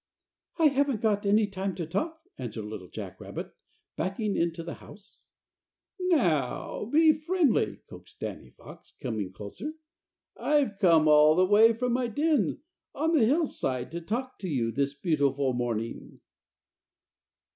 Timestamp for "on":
12.95-13.11